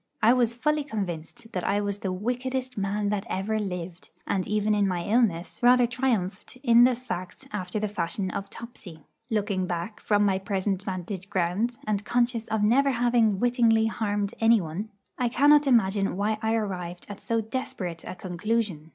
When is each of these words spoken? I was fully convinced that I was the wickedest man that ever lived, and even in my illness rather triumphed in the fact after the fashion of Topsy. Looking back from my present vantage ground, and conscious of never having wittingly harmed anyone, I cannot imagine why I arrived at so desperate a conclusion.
I 0.23 0.33
was 0.33 0.55
fully 0.55 0.83
convinced 0.83 1.51
that 1.51 1.63
I 1.63 1.79
was 1.79 1.99
the 1.99 2.11
wickedest 2.11 2.75
man 2.75 3.09
that 3.09 3.23
ever 3.29 3.59
lived, 3.59 4.09
and 4.25 4.47
even 4.47 4.73
in 4.73 4.87
my 4.87 5.03
illness 5.03 5.59
rather 5.61 5.85
triumphed 5.85 6.57
in 6.63 6.85
the 6.85 6.95
fact 6.95 7.47
after 7.53 7.77
the 7.79 7.87
fashion 7.87 8.31
of 8.31 8.49
Topsy. 8.49 9.05
Looking 9.29 9.67
back 9.67 9.99
from 9.99 10.25
my 10.25 10.39
present 10.39 10.81
vantage 10.81 11.29
ground, 11.29 11.77
and 11.85 12.03
conscious 12.03 12.47
of 12.47 12.63
never 12.63 12.89
having 12.89 13.39
wittingly 13.39 13.85
harmed 13.85 14.33
anyone, 14.39 14.89
I 15.19 15.29
cannot 15.29 15.67
imagine 15.67 16.17
why 16.17 16.39
I 16.41 16.55
arrived 16.55 17.05
at 17.07 17.19
so 17.21 17.39
desperate 17.39 18.03
a 18.03 18.15
conclusion. 18.15 18.89